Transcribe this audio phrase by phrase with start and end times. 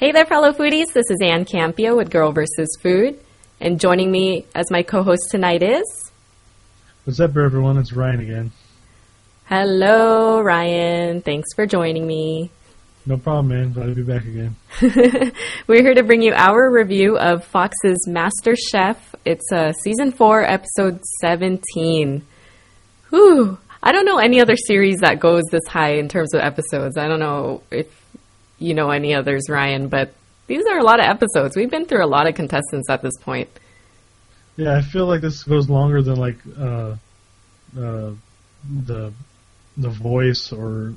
[0.00, 0.94] Hey there, fellow foodies.
[0.94, 2.68] This is Ann Campio with Girl vs.
[2.80, 3.20] Food.
[3.60, 6.10] And joining me as my co host tonight is.
[7.04, 7.76] What's up, everyone?
[7.76, 8.52] It's Ryan again.
[9.44, 11.20] Hello, Ryan.
[11.20, 12.50] Thanks for joining me.
[13.04, 13.72] No problem, man.
[13.74, 14.56] Glad to be back again.
[15.66, 19.14] We're here to bring you our review of Fox's Master Chef.
[19.26, 22.24] It's uh, season four, episode 17.
[23.10, 23.58] Whew.
[23.82, 26.96] I don't know any other series that goes this high in terms of episodes.
[26.96, 27.99] I don't know if
[28.60, 30.12] you know any others, Ryan, but
[30.46, 31.56] these are a lot of episodes.
[31.56, 33.48] We've been through a lot of contestants at this point.
[34.56, 36.96] Yeah, I feel like this goes longer than like uh,
[37.78, 38.12] uh,
[38.84, 39.12] the
[39.76, 40.94] the Voice or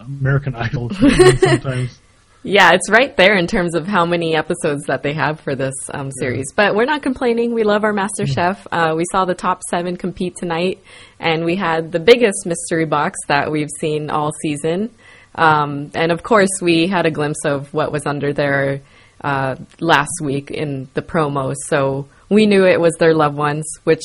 [0.00, 0.90] American Idol
[1.38, 2.00] sometimes.
[2.44, 5.74] Yeah, it's right there in terms of how many episodes that they have for this
[5.94, 6.46] um, series.
[6.50, 6.54] Yeah.
[6.56, 7.54] But we're not complaining.
[7.54, 8.32] We love our Master mm-hmm.
[8.32, 8.66] Chef.
[8.72, 10.80] Uh, we saw the top seven compete tonight,
[11.20, 14.90] and we had the biggest mystery box that we've seen all season.
[15.34, 18.82] Um, and of course, we had a glimpse of what was under there
[19.22, 21.56] uh, last week in the promos.
[21.68, 24.02] So we knew it was their loved ones, which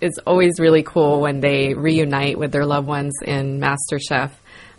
[0.00, 4.30] is always really cool when they reunite with their loved ones in MasterChef.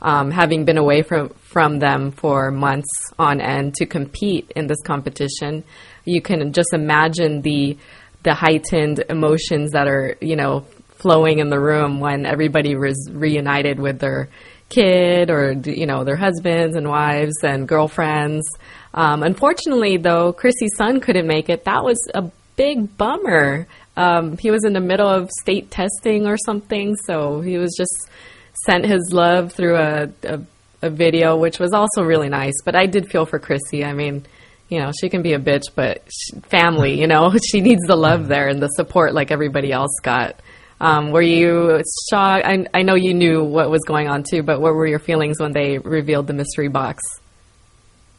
[0.02, 4.82] Um, having been away from from them for months on end to compete in this
[4.86, 5.66] competition,
[6.06, 7.78] you can just imagine the
[8.24, 10.66] the heightened emotions that are you know
[11.00, 14.30] flowing in the room when everybody was reunited with their
[14.70, 18.48] kid or you know their husbands and wives and girlfriends.
[18.94, 21.66] Um, unfortunately, though, Chrissy's son couldn't make it.
[21.66, 23.68] That was a big bummer.
[23.98, 28.10] Um, he was in the middle of state testing or something, so he was just
[28.66, 30.40] sent his love through a, a,
[30.82, 32.56] a video, which was also really nice.
[32.64, 33.84] But I did feel for Chrissy.
[33.84, 34.26] I mean,
[34.70, 37.96] you know, she can be a bitch, but she, family, you know, she needs the
[37.96, 40.36] love there and the support like everybody else got.
[40.82, 42.46] Um, were you shocked?
[42.46, 45.40] I, I know you knew what was going on too, but what were your feelings
[45.40, 47.02] when they revealed the mystery box?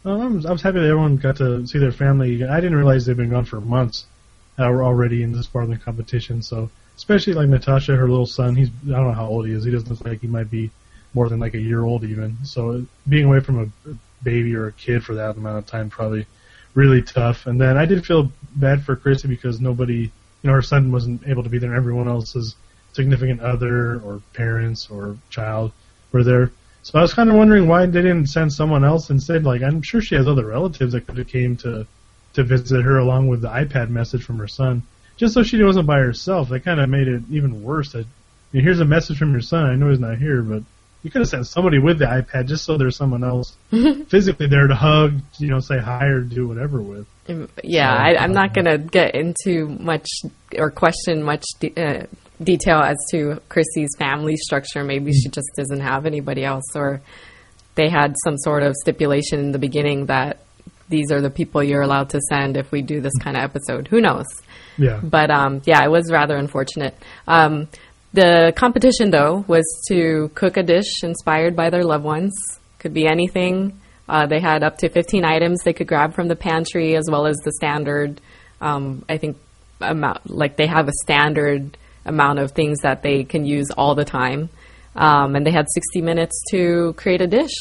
[0.04, 2.44] Was, I was happy that everyone got to see their family.
[2.44, 4.06] I didn't realize they'd been gone for months.
[4.58, 8.26] Uh, we're already in this part of the competition, so especially like Natasha, her little
[8.26, 8.54] son.
[8.56, 9.64] He's I don't know how old he is.
[9.64, 10.70] He doesn't look like he might be
[11.14, 12.36] more than like a year old even.
[12.44, 16.26] So being away from a baby or a kid for that amount of time probably
[16.74, 17.46] really tough.
[17.46, 21.26] And then I did feel bad for Chrissy because nobody you know, her son wasn't
[21.26, 22.56] able to be there, everyone else's
[22.92, 25.72] significant other or parents or child
[26.12, 26.50] were there.
[26.82, 29.44] So I was kind of wondering why they didn't send someone else instead.
[29.44, 31.86] Like I'm sure she has other relatives that could have came to
[32.32, 34.82] to visit her along with the iPad message from her son,
[35.16, 36.48] just so she wasn't by herself.
[36.48, 37.92] That kind of made it even worse.
[37.92, 39.66] That I mean, here's a message from your son.
[39.66, 40.62] I know he's not here, but
[41.02, 43.56] you could have sent somebody with the iPad just so there's someone else
[44.08, 47.06] physically there to hug, you know, say hi or do whatever with.
[47.62, 50.08] Yeah, I, am not going to get into much
[50.56, 52.06] or question much de- uh,
[52.42, 54.82] detail as to Chrissy's family structure.
[54.84, 57.00] Maybe she just doesn't have anybody else, or
[57.76, 60.40] they had some sort of stipulation in the beginning that
[60.88, 63.86] these are the people you're allowed to send if we do this kind of episode.
[63.88, 64.26] Who knows?
[64.76, 65.00] Yeah.
[65.02, 66.96] But um, yeah, it was rather unfortunate.
[67.28, 67.68] Um,
[68.12, 72.32] the competition, though, was to cook a dish inspired by their loved ones.
[72.78, 76.34] Could be anything uh, they had up to 15 items they could grab from the
[76.34, 78.20] pantry, as well as the standard.
[78.60, 79.36] Um, I think
[79.80, 84.04] amount like they have a standard amount of things that they can use all the
[84.04, 84.50] time,
[84.96, 87.54] um, and they had 60 minutes to create a dish.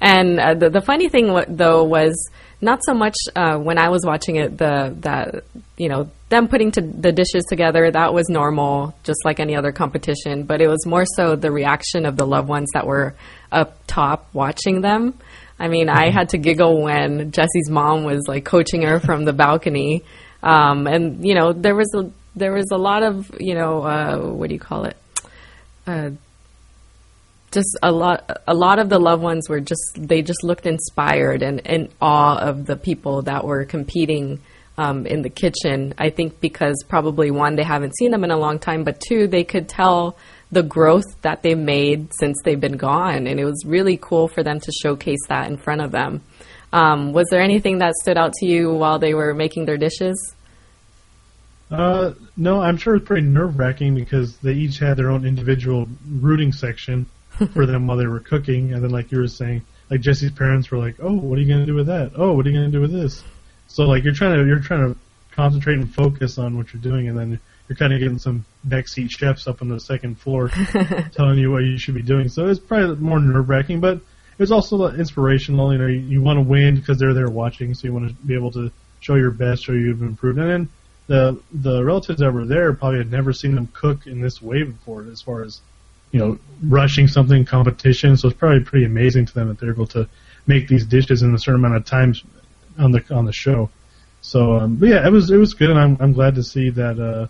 [0.00, 2.30] And uh, the, the funny thing, though, was
[2.62, 4.56] not so much uh, when I was watching it.
[4.56, 5.44] The that
[5.76, 9.72] you know them putting to the dishes together that was normal, just like any other
[9.72, 10.44] competition.
[10.44, 13.14] But it was more so the reaction of the loved ones that were
[13.50, 15.14] up top watching them.
[15.58, 19.32] I mean, I had to giggle when Jessie's mom was like coaching her from the
[19.32, 20.02] balcony,
[20.42, 24.18] um, and you know there was a there was a lot of you know uh,
[24.18, 24.96] what do you call it?
[25.86, 26.10] Uh,
[27.52, 31.42] just a lot a lot of the loved ones were just they just looked inspired
[31.42, 34.40] and in awe of the people that were competing
[34.78, 35.94] um, in the kitchen.
[35.98, 39.26] I think because probably one they haven't seen them in a long time, but two
[39.26, 40.16] they could tell
[40.50, 44.42] the growth that they made since they've been gone, and it was really cool for
[44.42, 46.22] them to showcase that in front of them.
[46.72, 50.34] Um, was there anything that stood out to you while they were making their dishes?
[51.70, 55.88] Uh, no, I'm sure it's pretty nerve wracking because they each had their own individual
[56.06, 57.06] rooting section
[57.52, 60.70] for them while they were cooking, and then like you were saying, like Jessie's parents
[60.70, 62.12] were like, "Oh, what are you gonna do with that?
[62.16, 63.22] Oh, what are you gonna do with this?"
[63.66, 65.00] So like you're trying to you're trying to
[65.32, 69.10] concentrate and focus on what you're doing, and then you're kind of getting some backseat
[69.10, 70.48] chefs up on the second floor
[71.12, 72.28] telling you what you should be doing.
[72.28, 74.00] So it's probably more nerve wracking, but
[74.38, 75.72] it's also inspirational.
[75.72, 78.14] You know, you, you want to win because they're there watching, so you want to
[78.26, 78.70] be able to
[79.00, 80.38] show your best, show you've improved.
[80.38, 80.68] And then
[81.06, 84.62] the the relatives that were there probably had never seen them cook in this way
[84.62, 85.60] before, as far as
[86.12, 88.16] you know, rushing something competition.
[88.16, 90.08] So it's probably pretty amazing to them that they're able to
[90.46, 92.14] make these dishes in a certain amount of time,
[92.78, 93.70] on the on the show.
[94.20, 96.70] So, um, but yeah, it was it was good, and I'm I'm glad to see
[96.70, 97.26] that uh,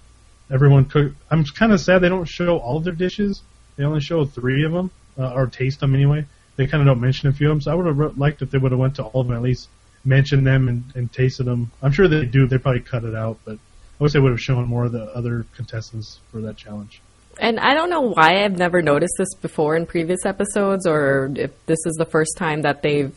[0.53, 1.17] everyone cooked.
[1.31, 3.43] I'm kind of sad they don't show all of their dishes.
[3.77, 6.27] They only show three of them, uh, or taste them anyway.
[6.57, 7.61] They kind of don't mention a few of them.
[7.63, 9.43] So I would have liked if they would have went to all of them at
[9.43, 9.69] least
[10.05, 11.71] mentioned them and, and tasted them.
[11.81, 12.47] I'm sure they do.
[12.47, 15.05] They probably cut it out, but I wish they would have shown more of the
[15.17, 17.01] other contestants for that challenge.
[17.41, 21.51] And I don't know why I've never noticed this before in previous episodes, or if
[21.67, 23.15] this is the first time that they've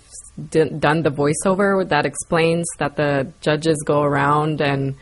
[0.49, 4.95] d- done the voiceover that explains that the judges go around and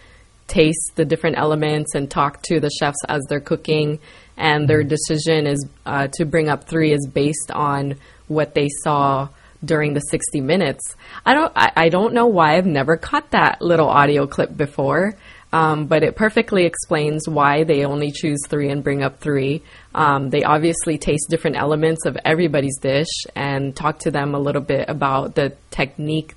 [0.48, 4.00] taste the different elements and talk to the chefs as they're cooking,
[4.36, 7.96] and their decision is uh, to bring up three is based on
[8.28, 9.30] what they saw
[9.64, 10.96] during the 60 minutes.
[11.26, 15.16] I don't I, I don't know why I've never caught that little audio clip before.
[15.54, 19.62] Um, but it perfectly explains why they only choose three and bring up three.
[19.94, 24.64] Um, they obviously taste different elements of everybody's dish and talk to them a little
[24.64, 26.34] bit about the technique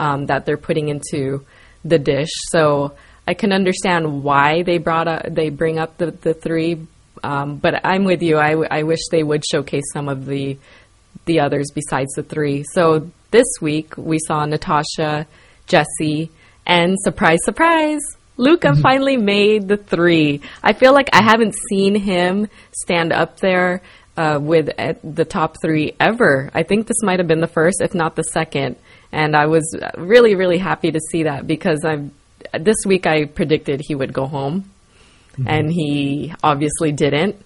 [0.00, 1.46] um, that they're putting into
[1.84, 2.32] the dish.
[2.50, 2.96] So
[3.28, 6.84] I can understand why they brought up, they bring up the, the three.
[7.22, 8.38] Um, but I'm with you.
[8.38, 10.58] I, w- I wish they would showcase some of the
[11.26, 12.64] the others besides the three.
[12.72, 15.26] So this week we saw Natasha,
[15.66, 16.30] Jessie,
[16.66, 18.00] and surprise, surprise,
[18.38, 20.40] Luca finally made the three.
[20.62, 23.82] I feel like I haven't seen him stand up there
[24.16, 24.70] uh, with
[25.04, 26.50] the top three ever.
[26.54, 28.76] I think this might have been the first, if not the second.
[29.12, 32.12] And I was really, really happy to see that because I'm
[32.58, 34.70] this week I predicted he would go home,
[35.32, 35.48] mm-hmm.
[35.48, 37.36] and he obviously didn't.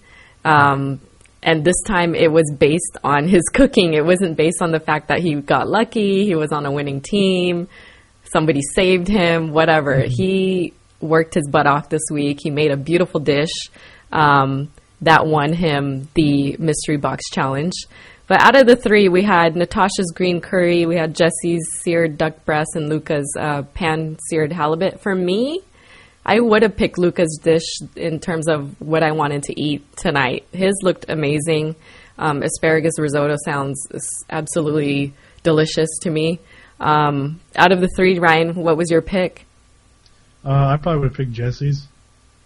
[0.45, 0.99] Um,
[1.41, 3.93] and this time it was based on his cooking.
[3.93, 7.01] It wasn't based on the fact that he got lucky, he was on a winning
[7.01, 7.67] team,
[8.23, 9.95] somebody saved him, whatever.
[9.95, 10.11] Mm-hmm.
[10.11, 10.73] He
[11.03, 12.39] worked his butt off this week.
[12.41, 13.51] He made a beautiful dish
[14.11, 14.71] um,
[15.01, 17.73] that won him the mystery box challenge.
[18.27, 22.45] But out of the three, we had Natasha's green curry, we had Jessie's seared duck
[22.45, 25.01] breast, and Luca's uh, pan seared halibut.
[25.01, 25.61] For me,
[26.25, 27.67] I would have picked Luca's dish
[27.97, 30.47] in terms of what I wanted to eat tonight.
[30.53, 31.75] His looked amazing.
[32.17, 33.87] Um, asparagus risotto sounds
[34.29, 36.39] absolutely delicious to me.
[36.79, 39.45] Um, out of the three, Ryan, what was your pick?
[40.45, 41.87] Uh, I probably would have picked Jessie's.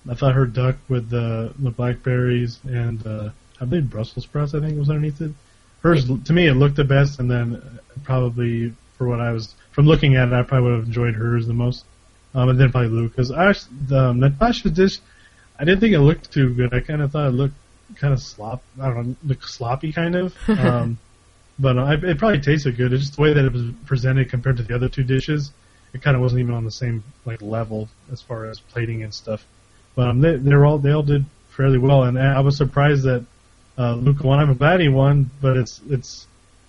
[0.09, 3.29] I thought her duck with the the blackberries and uh,
[3.59, 4.53] I believe Brussels sprouts.
[4.53, 5.31] I think was underneath it.
[5.81, 9.85] Hers to me it looked the best, and then probably for what I was from
[9.85, 11.85] looking at it, I probably would have enjoyed hers the most.
[12.33, 13.53] Um, and then probably because I
[13.87, 14.99] the um, Natasha's dish,
[15.59, 16.73] I didn't think it looked too good.
[16.73, 17.55] I kind of thought it looked
[17.95, 18.61] kind of slop.
[18.79, 20.35] I don't know, look sloppy kind of.
[20.47, 20.99] Um,
[21.59, 22.93] but uh, it probably tasted good.
[22.93, 25.51] It's just the way that it was presented compared to the other two dishes
[25.93, 29.13] it kind of wasn't even on the same like level as far as plating and
[29.13, 29.45] stuff.
[29.95, 31.25] But um, they they're all they all did
[31.55, 33.25] fairly well, and I was surprised that
[33.77, 34.39] uh, Luca won.
[34.39, 36.27] I'm glad he won, but it's it's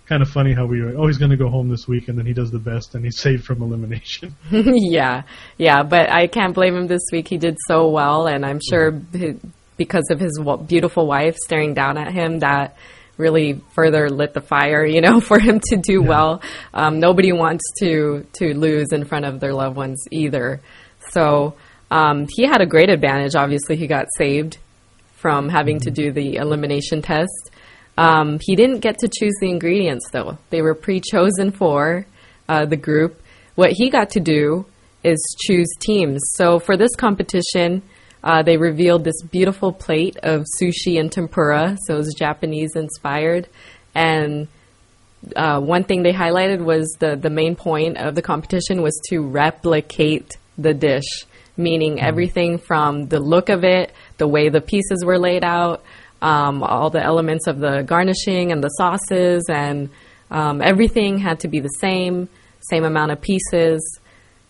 [0.08, 2.18] kind of funny how we were, oh he's going to go home this week, and
[2.18, 4.34] then he does the best, and he's saved from elimination.
[4.50, 5.22] yeah,
[5.58, 7.28] yeah, but I can't blame him this week.
[7.28, 9.32] He did so well, and I'm sure yeah.
[9.76, 12.76] because of his beautiful wife staring down at him that
[13.18, 16.08] really further lit the fire, you know, for him to do yeah.
[16.08, 16.42] well.
[16.72, 20.62] Um, nobody wants to to lose in front of their loved ones either.
[21.10, 21.54] So
[21.90, 23.34] um, he had a great advantage.
[23.34, 24.58] Obviously, he got saved
[25.16, 27.50] from having to do the elimination test.
[27.96, 32.06] Um, he didn't get to choose the ingredients though; they were pre-chosen for
[32.48, 33.20] uh, the group.
[33.56, 34.66] What he got to do
[35.02, 36.20] is choose teams.
[36.34, 37.82] So for this competition,
[38.22, 43.48] uh, they revealed this beautiful plate of sushi and tempura, so it was Japanese inspired.
[43.94, 44.48] And
[45.36, 49.20] uh, one thing they highlighted was the, the main point of the competition was to
[49.20, 52.06] replicate the dish, meaning mm-hmm.
[52.06, 55.82] everything from the look of it, the way the pieces were laid out,
[56.20, 59.90] um, all the elements of the garnishing and the sauces, and
[60.30, 62.28] um, everything had to be the same,
[62.60, 64.00] same amount of pieces,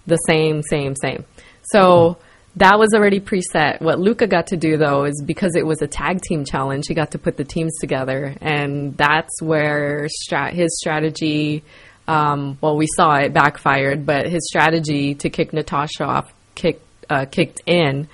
[0.07, 1.25] the same, same, same.
[1.65, 2.17] So.
[2.59, 3.81] That was already preset.
[3.81, 6.95] What Luca got to do though is because it was a tag team challenge, he
[6.95, 11.63] got to put the teams together, and that's where strat- his strategy.
[12.09, 17.27] Um, well, we saw it backfired, but his strategy to kick Natasha off kicked uh,
[17.27, 18.09] kicked in,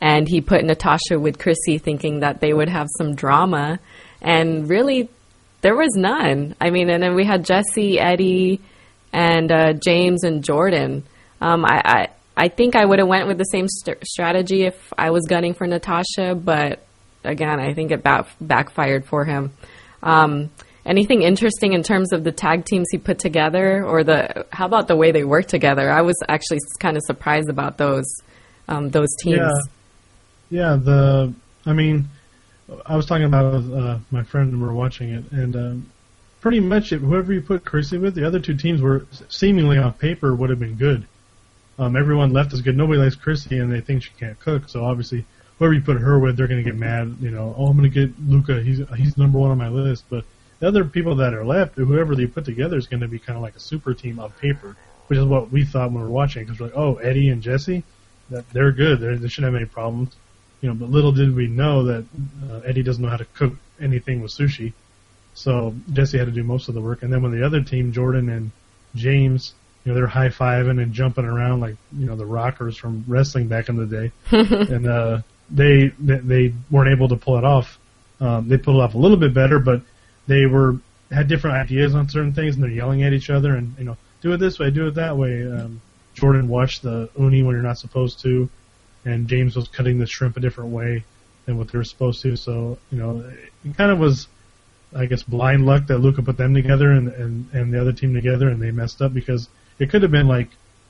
[0.00, 3.80] and he put Natasha with Chrissy, thinking that they would have some drama,
[4.22, 5.08] and really,
[5.62, 6.54] there was none.
[6.60, 8.60] I mean, and then we had Jessie, Eddie,
[9.12, 11.02] and uh, James and Jordan.
[11.40, 14.92] Um, I, I I think I would have went with the same st- strategy if
[14.96, 16.84] I was gunning for Natasha, but
[17.24, 19.52] again, I think it back- backfired for him.
[20.04, 20.50] Um,
[20.86, 24.86] anything interesting in terms of the tag teams he put together, or the how about
[24.86, 25.90] the way they work together?
[25.90, 28.06] I was actually kind of surprised about those
[28.68, 29.38] um, those teams.
[30.48, 30.76] Yeah, yeah.
[30.76, 31.34] The
[31.66, 32.08] I mean,
[32.86, 35.90] I was talking about uh, my friend and we were watching it, and um,
[36.40, 39.92] pretty much if whoever you put Chrissy with, the other two teams were seemingly on
[39.94, 41.04] paper would have been good.
[41.78, 42.76] Um, everyone left is good.
[42.76, 44.68] Nobody likes Chrissy, and they think she can't cook.
[44.68, 45.24] So obviously,
[45.58, 47.16] whoever you put her with, they're going to get mad.
[47.20, 48.62] You know, oh, I'm going to get Luca.
[48.62, 50.04] He's he's number one on my list.
[50.10, 50.24] But
[50.58, 53.36] the other people that are left, whoever they put together, is going to be kind
[53.36, 56.10] of like a super team on paper, which is what we thought when we were
[56.10, 56.44] watching.
[56.44, 57.84] Because we're like, oh, Eddie and Jessie,
[58.30, 59.00] that they're good.
[59.00, 60.16] They're, they shouldn't have any problems.
[60.60, 62.04] You know, but little did we know that
[62.50, 64.72] uh, Eddie doesn't know how to cook anything with sushi.
[65.34, 67.04] So Jessie had to do most of the work.
[67.04, 68.50] And then when the other team, Jordan and
[68.96, 69.54] James,
[69.84, 73.48] you know, they're high fiving and jumping around like you know the rockers from wrestling
[73.48, 75.20] back in the day, and uh,
[75.50, 77.78] they they weren't able to pull it off.
[78.20, 79.82] Um, they pulled it off a little bit better, but
[80.26, 80.78] they were
[81.10, 83.96] had different ideas on certain things, and they're yelling at each other, and you know,
[84.20, 85.50] do it this way, do it that way.
[85.50, 85.80] Um,
[86.14, 88.50] Jordan watched the uni when you're not supposed to,
[89.04, 91.04] and James was cutting the shrimp a different way
[91.46, 92.36] than what they were supposed to.
[92.36, 93.24] So you know,
[93.64, 94.28] it kind of was
[94.94, 98.14] I guess blind luck that Luca put them together and and and the other team
[98.14, 100.48] together, and they messed up because it could have been like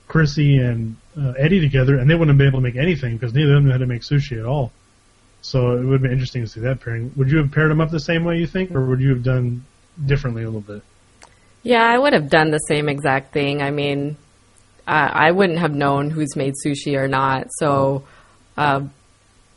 [0.08, 3.34] Chrissy and uh, Eddie together, and they wouldn't have been able to make anything because
[3.34, 4.72] neither of them knew how to make sushi at all.
[5.40, 7.12] So it would have been interesting to see that pairing.
[7.16, 9.22] Would you have paired them up the same way you think, or would you have
[9.22, 9.64] done
[10.04, 10.82] differently a little bit?
[11.62, 13.62] Yeah, I would have done the same exact thing.
[13.62, 14.16] I mean,
[14.86, 18.04] uh, I wouldn't have known who's made sushi or not, so
[18.56, 18.82] uh,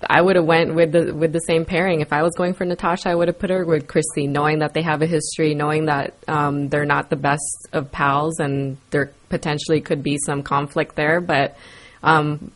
[0.09, 2.01] I would have went with the with the same pairing.
[2.01, 4.73] If I was going for Natasha, I would have put her with Christy, knowing that
[4.73, 9.11] they have a history, knowing that um, they're not the best of pals, and there
[9.29, 11.21] potentially could be some conflict there.
[11.21, 11.57] But
[12.03, 12.51] um,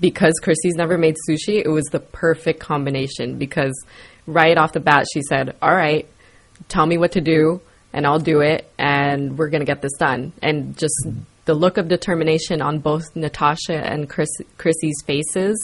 [0.00, 3.38] because Christy's never made sushi, it was the perfect combination.
[3.38, 3.74] Because
[4.26, 6.08] right off the bat, she said, "All right,
[6.68, 7.60] tell me what to do,
[7.92, 10.94] and I'll do it, and we're gonna get this done." And just
[11.44, 14.28] the look of determination on both Natasha and Chris,
[14.58, 15.56] Chrissy's faces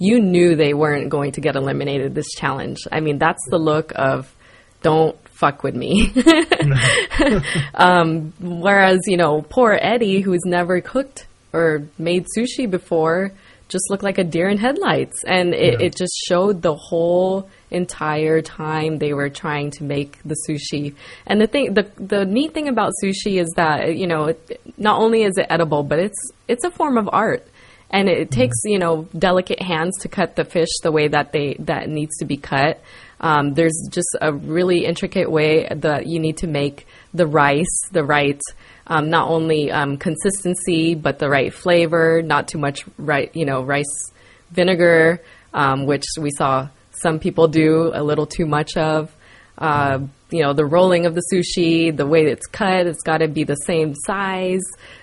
[0.00, 2.78] you knew they weren't going to get eliminated this challenge.
[2.90, 4.34] I mean, that's the look of
[4.82, 6.10] don't fuck with me.
[7.74, 13.32] um, whereas, you know, poor Eddie, who's never cooked or made sushi before,
[13.68, 15.22] just looked like a deer in headlights.
[15.22, 15.86] And it, yeah.
[15.86, 20.94] it just showed the whole entire time they were trying to make the sushi.
[21.26, 24.98] And the thing, the the neat thing about sushi is that you know, it, not
[24.98, 27.46] only is it edible, but it's it's a form of art
[27.90, 31.56] and it takes you know delicate hands to cut the fish the way that they
[31.58, 32.80] that needs to be cut.
[33.20, 38.04] Um, there's just a really intricate way that you need to make the rice the
[38.04, 38.40] right.
[38.86, 43.62] Um, not only um, consistency, but the right flavor, not too much right, you know,
[43.62, 44.10] rice
[44.50, 45.22] vinegar,
[45.54, 49.14] um, which we saw some people do a little too much of.
[49.56, 53.28] Uh, you know, the rolling of the sushi, the way it's cut, it's got to
[53.28, 54.62] be the same size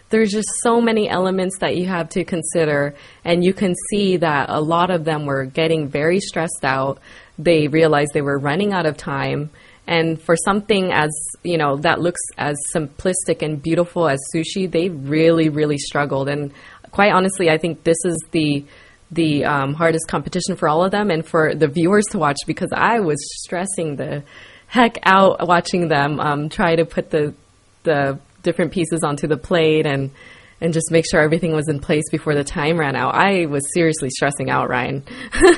[0.10, 2.96] there's just so many elements that you have to consider
[3.26, 7.00] and you can see that a lot of them were getting very stressed out.
[7.38, 9.50] They realized they were running out of time.
[9.86, 11.10] And for something as
[11.44, 16.28] you know that looks as simplistic and beautiful as sushi they really really struggled.
[16.28, 16.52] And
[16.92, 18.66] quite honestly i think this is the
[19.12, 22.72] the um, hardest competition for all of them and for the viewers to watch because
[22.76, 24.24] i was stressing the
[24.68, 27.34] heck out watching them um, try to put the
[27.84, 30.10] the different pieces onto the plate and
[30.62, 33.14] and just make sure everything was in place before the time ran out.
[33.14, 35.04] I was seriously stressing out, Ryan.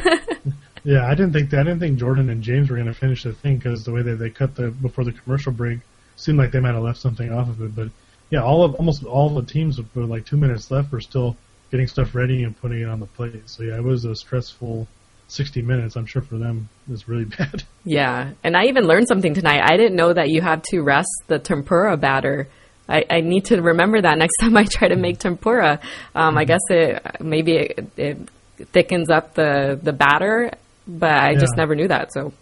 [0.83, 3.23] yeah, I didn't think that, I didn't think Jordan and James were going to finish
[3.23, 5.79] the thing because the way that they cut the before the commercial break
[6.17, 7.75] seemed like they might have left something off of it.
[7.75, 7.89] But
[8.29, 11.37] yeah, all of almost all the teams with like two minutes left were still
[11.71, 13.47] getting stuff ready and putting it on the plate.
[13.49, 14.87] So yeah, it was a stressful
[15.29, 15.95] 60 minutes.
[15.95, 17.63] I'm sure for them it's really bad.
[17.85, 19.61] Yeah, and I even learned something tonight.
[19.63, 22.49] I didn't know that you have to rest the tempura batter
[22.89, 25.79] I, I need to remember that next time I try to make tempura.
[26.15, 28.29] Um, I guess it maybe it, it,
[28.71, 30.51] thickens up the the batter,
[30.87, 31.39] but I yeah.
[31.39, 32.11] just never knew that.
[32.11, 32.33] So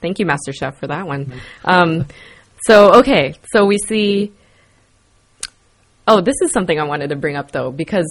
[0.00, 1.32] thank you, Master Chef, for that one.
[1.64, 2.06] Um,
[2.66, 4.32] so okay, so we see.
[6.08, 8.06] Oh, this is something I wanted to bring up though, because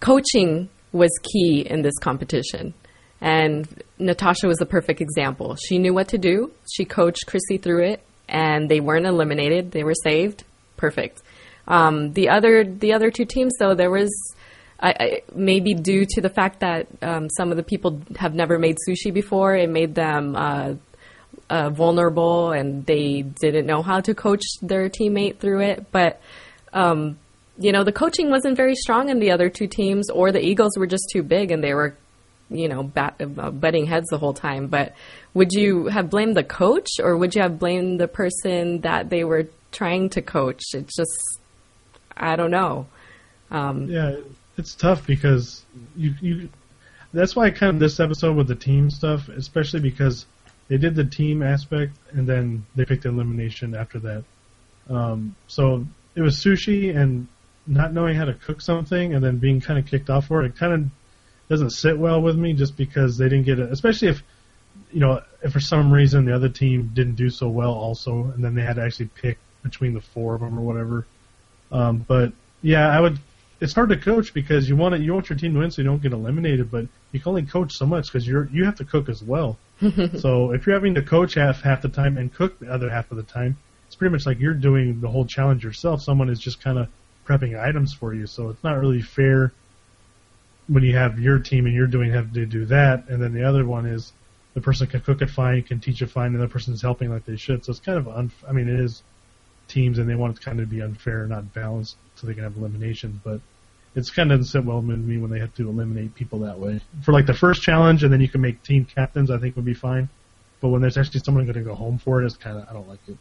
[0.00, 2.74] coaching was key in this competition.
[3.20, 3.66] And
[3.98, 5.56] Natasha was the perfect example.
[5.56, 6.52] She knew what to do.
[6.72, 9.72] She coached Chrissy through it, and they weren't eliminated.
[9.72, 10.44] They were saved
[10.78, 11.22] perfect.
[11.66, 14.10] Um, the other the other two teams, though, there was
[14.80, 18.58] I, I, maybe due to the fact that um, some of the people have never
[18.58, 20.74] made sushi before, it made them uh,
[21.50, 25.92] uh, vulnerable, and they didn't know how to coach their teammate through it.
[25.92, 26.22] But
[26.72, 27.18] um,
[27.58, 30.78] you know, the coaching wasn't very strong in the other two teams, or the Eagles
[30.78, 31.94] were just too big, and they were
[32.50, 34.68] you know, bat, uh, butting heads the whole time.
[34.68, 34.94] But
[35.34, 39.24] would you have blamed the coach, or would you have blamed the person that they
[39.24, 40.62] were trying to coach.
[40.74, 41.38] It's just,
[42.16, 42.86] I don't know.
[43.50, 44.16] Um, yeah,
[44.56, 45.64] it's tough because
[45.96, 46.48] you, you.
[47.12, 50.26] That's why kind of this episode with the team stuff, especially because
[50.68, 54.24] they did the team aspect, and then they picked elimination after that.
[54.90, 57.26] Um, so it was sushi and
[57.66, 60.46] not knowing how to cook something, and then being kind of kicked off for it.
[60.46, 60.84] It kind of
[61.48, 63.72] doesn't sit well with me, just because they didn't get it.
[63.72, 64.22] Especially if
[64.92, 68.44] you know, if for some reason the other team didn't do so well, also, and
[68.44, 71.06] then they had to actually pick between the four of them or whatever.
[71.70, 73.18] Um, but yeah, I would.
[73.60, 75.82] It's hard to coach because you want it, you want your team to win, so
[75.82, 76.70] you don't get eliminated.
[76.70, 79.58] But you can only coach so much because you're you have to cook as well.
[80.18, 83.10] so if you're having to coach half half the time and cook the other half
[83.10, 86.02] of the time, it's pretty much like you're doing the whole challenge yourself.
[86.02, 86.88] Someone is just kind of
[87.26, 89.52] prepping items for you, so it's not really fair
[90.68, 93.42] when you have your team and you're doing have to do that, and then the
[93.42, 94.12] other one is
[94.54, 97.10] the person can cook it fine, can teach it fine, and the other person's helping
[97.10, 97.64] like they should.
[97.64, 99.02] So it's kind of unf- I mean, it is
[99.68, 102.42] teams, and they want it to kind of be unfair, not balanced, so they can
[102.42, 103.20] have elimination.
[103.24, 103.40] But
[103.94, 106.58] it's kind of doesn't sit well with me when they have to eliminate people that
[106.58, 106.80] way.
[107.02, 109.64] For like the first challenge, and then you can make team captains, I think would
[109.64, 110.08] be fine.
[110.60, 112.72] But when there's actually someone going to go home for it, it's kind of I
[112.72, 113.16] don't like it.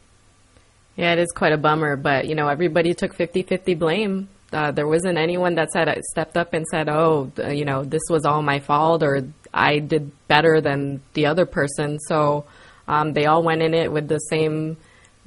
[0.96, 4.30] Yeah, it is quite a bummer, but you know, everybody took 50-50 blame.
[4.52, 8.04] Uh, there wasn't anyone that said stepped up and said, "Oh, uh, you know, this
[8.10, 12.46] was all my fault," or "I did better than the other person." So
[12.88, 14.78] um, they all went in it with the same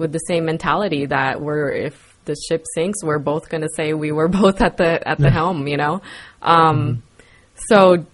[0.01, 3.93] with the same mentality that we're if the ship sinks, we're both going to say
[3.93, 5.69] we were both at the at the helm.
[5.69, 6.03] You know,
[6.43, 7.05] um,
[7.55, 8.05] so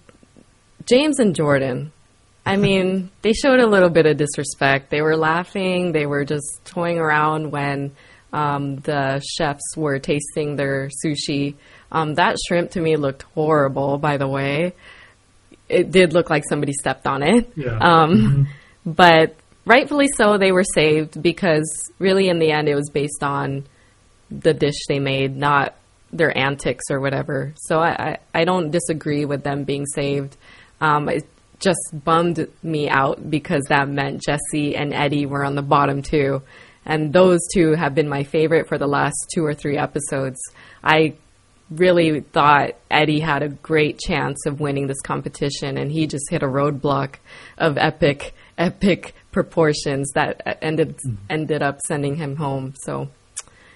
[0.85, 1.91] James and Jordan.
[2.45, 4.89] I mean, they showed a little bit of disrespect.
[4.89, 5.91] They were laughing.
[5.91, 7.93] They were just toying around when
[8.31, 11.55] um, the chefs were tasting their sushi.
[11.91, 14.73] Um, that shrimp to me looked horrible, by the way.
[15.67, 17.51] It did look like somebody stepped on it.
[17.57, 17.77] Yeah.
[17.77, 18.43] Um, mm-hmm.
[18.91, 19.35] But
[19.67, 23.65] rightfully so, they were saved because really, in the end, it was based on
[24.31, 25.75] the dish they made, not
[26.11, 27.53] their antics or whatever.
[27.57, 30.37] So I, I, I don't disagree with them being saved.
[30.79, 31.27] Um, it
[31.59, 36.41] just bummed me out because that meant Jessie and Eddie were on the bottom too.
[36.85, 40.39] And those two have been my favorite for the last two or three episodes.
[40.83, 41.15] I
[41.69, 46.43] really thought Eddie had a great chance of winning this competition, and he just hit
[46.43, 47.15] a roadblock
[47.57, 51.15] of epic, epic proportions that ended mm-hmm.
[51.29, 52.73] ended up sending him home.
[52.85, 53.07] So,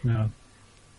[0.04, 0.30] yeah.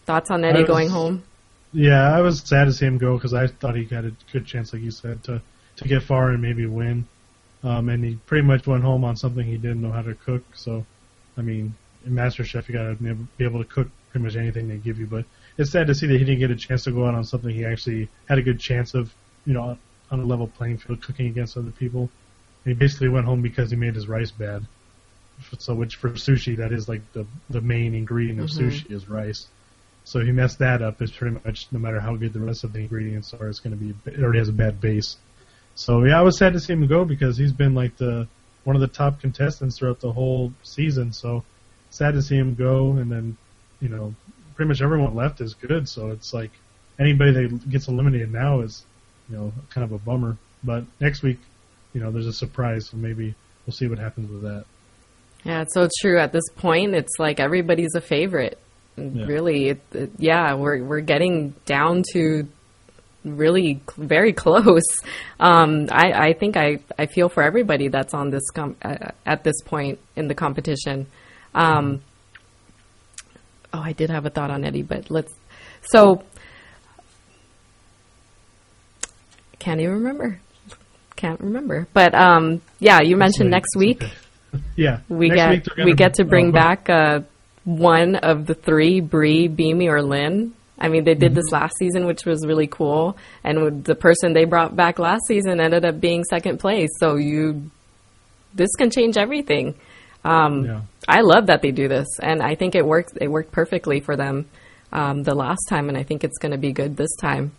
[0.06, 1.24] thoughts on Eddie was, going home?
[1.72, 4.46] Yeah, I was sad to see him go because I thought he had a good
[4.46, 5.42] chance, like you said, to
[5.78, 7.08] to get far and maybe win.
[7.64, 10.44] Um, and he pretty much went home on something he didn't know how to cook.
[10.54, 10.86] So,
[11.36, 11.74] I mean,
[12.06, 15.06] in MasterChef, you got to be able to cook pretty much anything they give you.
[15.06, 15.24] But
[15.58, 17.52] it's sad to see that he didn't get a chance to go out on something
[17.52, 19.12] he actually had a good chance of,
[19.44, 19.76] you know,
[20.12, 22.10] on a level playing field, cooking against other people.
[22.64, 24.66] He basically went home because he made his rice bad.
[25.58, 28.68] So, which for sushi, that is like the the main ingredient of mm-hmm.
[28.68, 29.46] sushi is rice.
[30.04, 31.00] So he messed that up.
[31.00, 33.76] It's pretty much no matter how good the rest of the ingredients are, it's going
[33.78, 35.16] to be it already has a bad base.
[35.74, 38.28] So yeah, I was sad to see him go because he's been like the
[38.64, 41.12] one of the top contestants throughout the whole season.
[41.12, 41.44] So
[41.90, 43.36] sad to see him go, and then
[43.80, 44.14] you know
[44.54, 45.88] pretty much everyone left is good.
[45.88, 46.50] So it's like
[46.98, 48.84] anybody that gets eliminated now is
[49.28, 50.36] you know kind of a bummer.
[50.64, 51.38] But next week,
[51.94, 53.34] you know, there's a surprise, so maybe
[53.66, 54.64] we'll see what happens with that.
[55.44, 56.18] Yeah, it's so true.
[56.18, 58.58] At this point, it's like everybody's a favorite.
[58.96, 59.24] Yeah.
[59.24, 62.46] Really, it, it, yeah, we're we're getting down to
[63.24, 64.82] really very close.
[65.40, 69.44] Um, I, I think I, I feel for everybody that's on this com- uh, at
[69.44, 71.06] this point in the competition.
[71.54, 72.02] Um,
[73.72, 75.32] oh, I did have a thought on Eddie, but let's.
[75.84, 76.22] So,
[79.58, 80.40] can't even remember.
[81.22, 81.86] Can't remember.
[81.92, 84.02] But um, yeah, you mentioned next week.
[84.02, 84.12] Okay.
[84.76, 87.20] yeah, we next get we get to bring uh, back uh,
[87.62, 90.52] one of the three: Bree, Beamy, or Lynn.
[90.80, 91.36] I mean, they did mm-hmm.
[91.36, 93.16] this last season, which was really cool.
[93.44, 96.90] And the person they brought back last season ended up being second place.
[96.98, 97.70] So you,
[98.52, 99.76] this can change everything.
[100.24, 100.80] Um, yeah.
[101.06, 103.16] I love that they do this, and I think it worked.
[103.20, 104.46] It worked perfectly for them
[104.92, 107.52] um, the last time, and I think it's going to be good this time.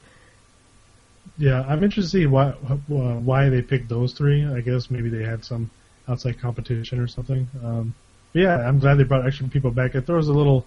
[1.37, 4.45] Yeah, I'm interested to see why uh, why they picked those three.
[4.45, 5.71] I guess maybe they had some
[6.07, 7.47] outside competition or something.
[7.63, 7.95] Um,
[8.33, 9.95] yeah, I'm glad they brought extra people back.
[9.95, 10.65] It throws a little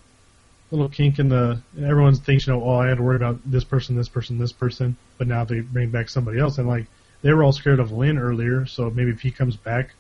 [0.70, 1.60] little kink in the.
[1.78, 4.52] Everyone thinks, you know, oh, I had to worry about this person, this person, this
[4.52, 6.86] person, but now they bring back somebody else, and like
[7.22, 9.90] they were all scared of Lynn earlier, so maybe if he comes back,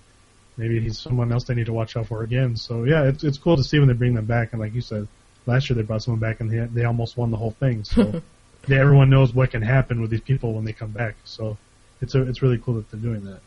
[0.56, 2.56] maybe he's someone else they need to watch out for again.
[2.56, 4.80] So yeah, it's it's cool to see when they bring them back, and like you
[4.80, 5.06] said,
[5.46, 7.84] last year they brought someone back and they they almost won the whole thing.
[7.84, 8.22] So
[8.66, 11.14] yeah, everyone knows what can happen with these people when they come back.
[11.24, 11.56] So
[12.00, 13.40] it's a, it's really cool that they're doing that.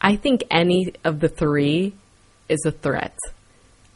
[0.00, 1.94] I think any of the three
[2.48, 3.16] is a threat.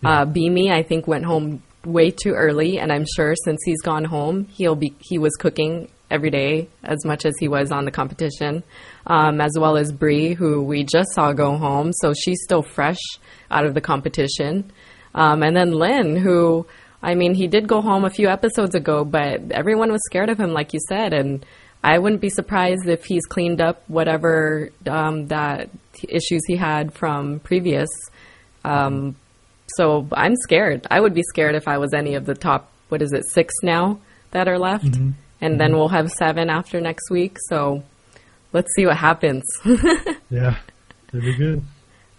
[0.03, 0.23] Yeah.
[0.23, 4.05] Uh, Beamy, I think, went home way too early, and I'm sure since he's gone
[4.05, 7.91] home, he'll be he was cooking every day as much as he was on the
[7.91, 8.63] competition,
[9.07, 13.01] um, as well as Bree, who we just saw go home, so she's still fresh
[13.51, 14.71] out of the competition,
[15.15, 16.67] um, and then Lynn, who
[17.03, 20.39] I mean, he did go home a few episodes ago, but everyone was scared of
[20.39, 21.45] him, like you said, and
[21.83, 25.69] I wouldn't be surprised if he's cleaned up whatever um, that
[26.09, 27.89] issues he had from previous.
[28.65, 29.17] Um,
[29.77, 30.87] so I'm scared.
[30.91, 32.71] I would be scared if I was any of the top.
[32.89, 33.25] What is it?
[33.27, 33.99] Six now
[34.31, 35.11] that are left, mm-hmm.
[35.41, 35.59] and mm-hmm.
[35.59, 37.37] then we'll have seven after next week.
[37.49, 37.83] So
[38.53, 39.43] let's see what happens.
[40.31, 40.59] yeah,
[41.09, 41.63] it'll be good.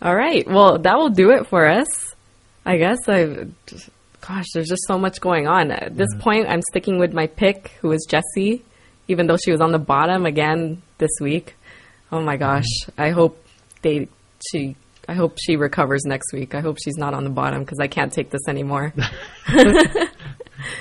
[0.01, 0.45] All right.
[0.45, 2.15] Well, that will do it for us.
[2.65, 3.47] I guess I.
[4.25, 5.71] Gosh, there's just so much going on.
[5.71, 6.21] At this yeah.
[6.21, 8.63] point, I'm sticking with my pick, who is Jessie
[9.07, 11.55] even though she was on the bottom again this week.
[12.11, 12.67] Oh my gosh!
[12.97, 13.43] I hope
[13.81, 14.07] they
[14.49, 14.75] she
[15.07, 16.55] I hope she recovers next week.
[16.55, 18.93] I hope she's not on the bottom because I can't take this anymore.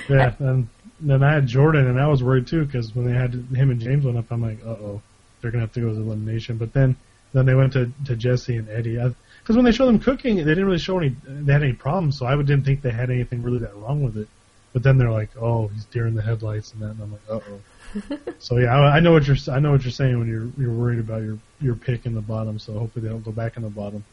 [0.09, 0.67] yeah, and
[0.99, 3.79] then I had Jordan, and I was worried too because when they had him and
[3.79, 5.01] James went up, I'm like, uh oh,
[5.41, 6.57] they're gonna have to go to elimination.
[6.57, 6.95] But then
[7.33, 8.99] then they went to to Jessie and Eddie.
[9.43, 12.17] Because when they showed them cooking, they didn't really show any they had any problems,
[12.17, 14.29] so I didn't think they had anything really that wrong with it.
[14.71, 17.21] But then they're like, oh, he's deer in the headlights and that, and I'm like,
[17.29, 17.59] uh oh
[18.39, 20.73] so yeah, I, I, know what you're I know what you're saying when you're you're
[20.73, 22.57] worried about your your pick in the bottom.
[22.57, 24.03] So hopefully they don't go back in the bottom.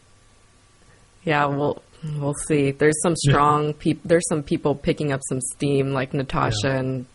[1.24, 1.80] Yeah, we'll
[2.18, 2.72] we'll see.
[2.72, 3.72] There's some strong yeah.
[3.78, 4.02] people.
[4.04, 6.76] There's some people picking up some steam, like Natasha yeah.
[6.78, 7.06] and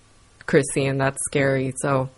[0.46, 1.74] Chrissy, and that's scary.
[1.82, 2.10] So,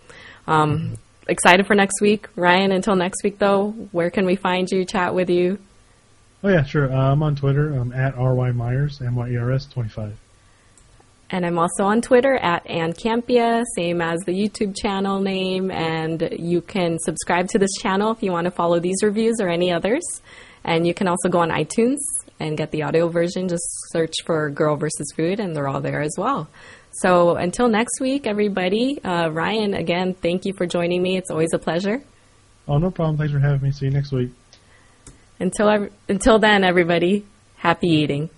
[0.47, 0.93] um, mm-hmm.
[1.27, 2.71] excited for next week, Ryan.
[2.71, 4.85] Until next week, though, where can we find you?
[4.85, 5.59] Chat with you.
[6.43, 6.91] Oh yeah, sure.
[6.91, 7.73] Uh, I'm on Twitter.
[7.73, 10.13] I'm at ry myers m y e r s 25.
[11.29, 15.71] And I'm also on Twitter at Ann Campia, same as the YouTube channel name.
[15.71, 19.49] And you can subscribe to this channel if you want to follow these reviews or
[19.49, 20.03] any others.
[20.63, 21.97] And you can also go on iTunes
[22.39, 23.49] and get the audio version.
[23.49, 26.47] Just search for Girl versus Food, and they're all there as well.
[27.01, 31.17] So until next week, everybody, uh, Ryan, again, thank you for joining me.
[31.17, 32.01] It's always a pleasure.
[32.67, 33.17] Oh, no problem.
[33.17, 33.71] Thanks for having me.
[33.71, 34.31] See you next week.
[35.39, 37.25] Until until then, everybody,
[37.57, 38.29] happy eating.